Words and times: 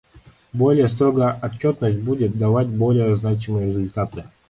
Более 0.51 0.87
строгая 0.87 1.39
отчетность 1.43 1.99
будет 1.99 2.35
давать 2.35 2.69
более 2.69 3.15
значимые 3.15 3.67
результаты. 3.67 4.23